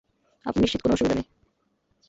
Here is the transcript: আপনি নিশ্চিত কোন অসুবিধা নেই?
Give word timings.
আপনি 0.45 0.59
নিশ্চিত 0.61 0.81
কোন 0.81 0.91
অসুবিধা 0.91 1.15
নেই? 1.15 1.27